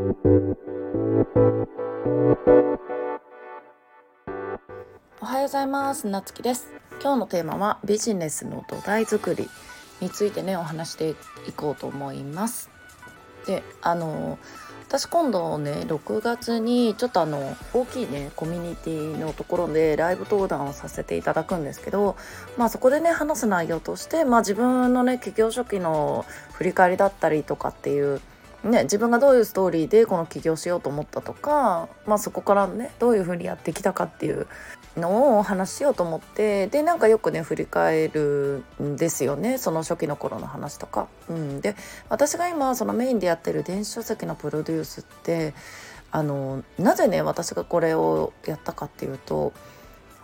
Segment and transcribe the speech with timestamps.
[0.00, 0.04] お
[5.26, 6.06] はようございます。
[6.06, 6.72] なつきです。
[7.02, 9.46] 今日のテーマはビジネスの土台作り
[10.00, 12.70] についてねお話していこうと思います。
[13.46, 14.38] であの
[14.88, 22.16] 私今度ね6月にちょっとあの大きいねコミュニティのところでライブ登壇をさせていただくんですけど
[22.56, 26.24] まあそこでね話す内容として、まあ、自分のね企業初期の
[26.54, 28.22] 振り返りだったりとかっていう
[28.64, 34.46] ね、自分がどういうストーリーでこの起業しようと思ったとか、まあ、そこからねどういうふうにやってきたかっていう
[34.96, 41.08] のをお話ししようと思ってでなんかよくね振り返るんですよねその初期の頃の話とか。
[41.30, 41.74] うん、で
[42.10, 45.54] 私が今そのメインでやってる電子書籍のプロデュースって
[46.10, 49.54] あのなぜね私がこれをやったかっていうと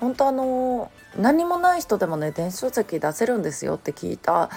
[0.01, 4.51] 本当あの何もない人でもね電子書籍出せるんですよって聞いた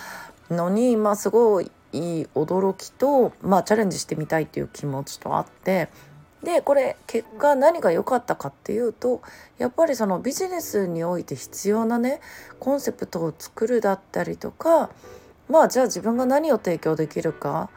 [0.50, 5.90] のにまあすごいいい驚きと、まあ、チャレンジしてみたいっていう気持ちとあって
[6.44, 9.22] でこれ結果何が良かったかっていうと
[9.58, 12.22] やっぱりそのビジネスにおいて必要なね
[12.60, 14.90] コンセプトを作るだったりとか
[15.50, 17.70] まあじゃあ自分が何を提供できるか、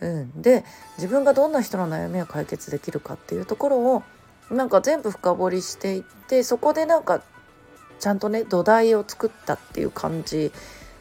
[0.00, 0.64] うん、で
[0.98, 4.02] 自分がどんな人の悩みを解決できるかっていうところを
[4.50, 7.22] なんか全部深掘りしていってそこでなんか
[7.98, 10.52] ちゃんとね土台を作ったっていう感じ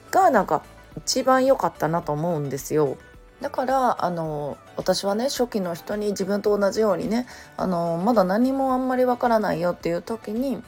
[0.09, 0.63] がなんか
[0.97, 2.97] 一番良かったなと思うんですよ。
[3.41, 7.27] だからあの私はね初期の人に自分と同じようにね
[7.57, 10.63] あのまだ何もあんまりわからないよっていう時に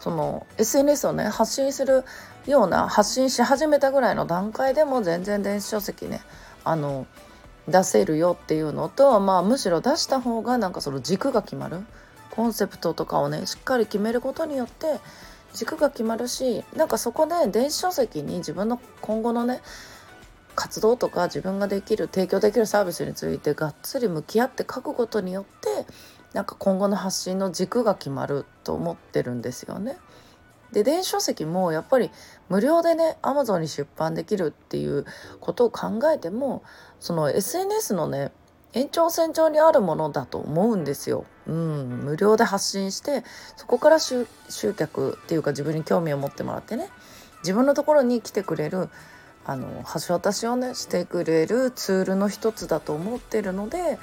[0.00, 2.04] その SNS をね発信する
[2.46, 6.20] ような発信し始めたぐらいの段階でも全然電子書籍ね
[6.64, 7.06] あの
[7.68, 11.80] 出せるよっていうのと、まあ、むしろ出した方がなんかその軸が決まる
[12.30, 15.00] コンセプトとかをねしっかり決めることによって
[15.54, 19.60] 軸が決まるしなんかそこで電子書籍に自分の今後のね
[20.54, 25.86] 活動とか自分ができる提供できるサービスについてがっつり向き合って書くことによって
[26.32, 29.96] なんか今後の発信の軸が決まると思ってるんですよね。
[30.72, 32.10] で電子書籍もやっぱり
[32.48, 35.06] 無料でね Amazon に出版できるっていう
[35.40, 36.62] ことを考えても
[37.00, 38.32] その SNS のね
[38.74, 41.24] 延長線上にあるものだと思うんですよ。
[41.46, 43.24] うん、無料で発信して
[43.56, 44.26] そこから集
[44.76, 46.90] 客っていうか自分に興味を持ってもらってね。
[47.40, 48.88] 自分のところに来てくれる
[49.44, 53.98] あの橋渡しをねしてくれるツールの一つだと思ってるので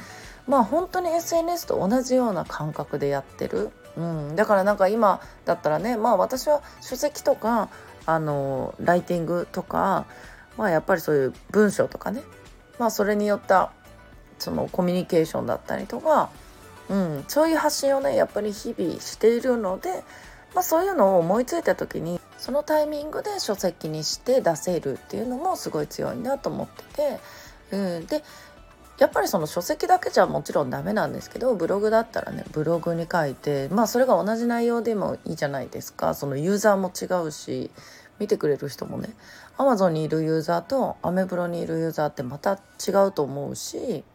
[0.48, 7.70] まあ本当に SNS と同じような感覚でやってる、うん、だからなんか今だったらねまあ私は書籍とか
[8.08, 10.06] あのライティングとか
[10.58, 12.24] まあやっぱりそういう文章とかね。
[12.80, 13.72] まあそれによった
[14.40, 16.30] そのコミュニケーションだったりとか、
[16.90, 20.04] うん、そういう発信をねやっぱり日々しているので、
[20.54, 27.20] まあ、そういうのを思いついた時にそのタイミングで書籍にして出せるっていうのもすごい強いなと思って
[27.72, 28.24] て、うん、で
[28.98, 36.14] やっぱりその書籍だけじゃもちろんダメなんですけどブログだったらねブログに書いてまあそれが同じ内容でもいいじゃないですか。
[36.14, 37.72] そのユーザーも違うし
[38.20, 39.10] 見てくれる人もね
[39.58, 44.06] Amazon にいるユーザーとアメブロにいるユーザーってまた違うと思うし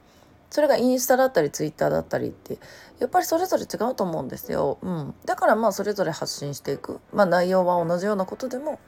[0.50, 2.58] それがインスタだったりツイッターだったりって
[2.98, 4.78] やっぱりそれぞれ違うと思うんですよ。
[4.82, 8.78] うん、だからまあそれぞれ発信していく、まあ、内容は同じようなことでも、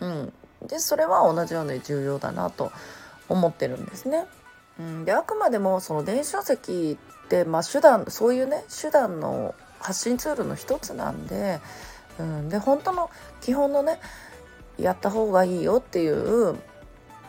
[0.00, 0.32] うん、
[0.66, 2.70] でそれは同じように重要だなと
[3.28, 4.26] 思ってるんですね。
[4.78, 11.60] うん、であくまでもその電子書籍って、まあ、手段そういうね手段の発信ツールの一つなんで,、
[12.18, 14.00] うん、で本当の基本のね
[14.78, 16.56] やった方がいいよっていう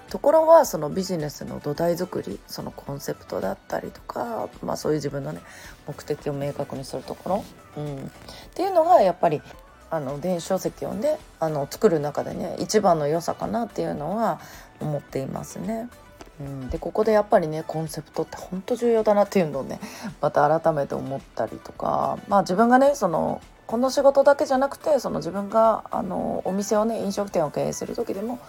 [0.09, 5.41] ところはそのビジネスの土台作りそのコンセプトだったりとか、まあ、そういう自分のね
[5.87, 7.45] 目的を明確にするところ、
[7.77, 7.99] うん、っ
[8.53, 9.41] ていうのがやっぱり
[9.91, 14.39] あの電子書籍をねあの作る中でね一番の良さかなっていうのは
[14.79, 15.89] 思っていますね。
[16.39, 19.79] うん、でここでやっぱりねコンセプトって本当重要だなっていうのをね
[20.21, 28.39] また改めて思ったりとかまあ自分がねそのこの仕事だけじゃなくてその自分があのお店をね飲食店を経営する時でも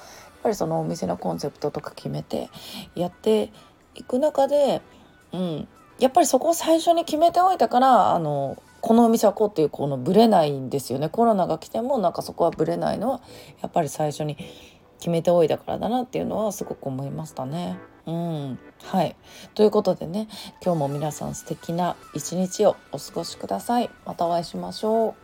[0.43, 2.51] ぱりそのお店のコンセプトとか決めて
[2.95, 3.53] やって
[3.95, 4.83] いく中で、
[5.33, 5.69] うん、
[5.99, 13.21] やっぱりそこを最初に決めておいたからあのこのお店はこうっていうこのブレないんですよねコロナが来てもなんかそこはブレないのは
[13.61, 14.37] やっぱり最初に
[14.99, 17.79] 決めておいたからだなっていうのはすごく思いましたね。
[18.07, 19.15] うん、はい
[19.55, 20.29] ということでね
[20.63, 23.91] 今日も皆さん素敵な一日をお過ごしください。
[24.07, 25.15] またお会いしましょう。